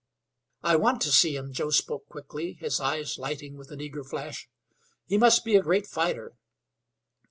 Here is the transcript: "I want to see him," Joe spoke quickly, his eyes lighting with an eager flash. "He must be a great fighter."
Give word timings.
"I 0.63 0.77
want 0.77 0.99
to 1.01 1.11
see 1.11 1.35
him," 1.35 1.53
Joe 1.53 1.69
spoke 1.69 2.07
quickly, 2.09 2.53
his 2.53 2.79
eyes 2.79 3.19
lighting 3.19 3.55
with 3.55 3.69
an 3.69 3.79
eager 3.81 4.03
flash. 4.03 4.49
"He 5.05 5.15
must 5.19 5.45
be 5.45 5.55
a 5.55 5.61
great 5.61 5.85
fighter." 5.85 6.31